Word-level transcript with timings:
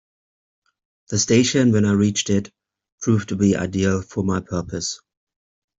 The 1.09 1.19
station, 1.19 1.71
when 1.71 1.85
I 1.85 1.91
reached 1.91 2.31
it, 2.31 2.51
proved 3.01 3.29
to 3.29 3.35
be 3.35 3.55
ideal 3.55 4.01
for 4.01 4.23
my 4.23 4.39
purpose. 4.39 4.99